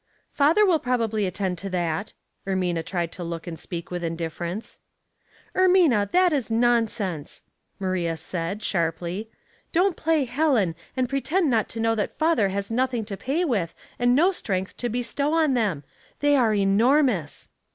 [0.35, 2.13] ''Father will probably attend to that."
[2.47, 4.79] Er mina tried to look and speak with indifference."
[5.55, 7.43] Ermina, that is nonsense,"
[7.77, 9.27] Maria said, sharp ly."
[9.73, 13.75] Don't play Helen, and pretend not to know that father has nothing to pay with
[13.99, 15.83] and no strength to bestow on them.
[16.21, 17.49] They are enor mous."